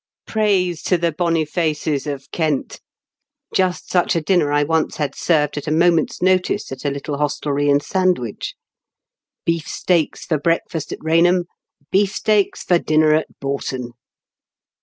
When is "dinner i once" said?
4.21-4.97